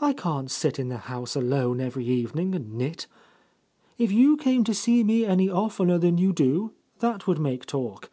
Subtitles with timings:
[0.00, 3.08] I can't sit in the house alpne every evening and knit.
[3.98, 8.08] If you came to see me any oftener than you do, that would make talk.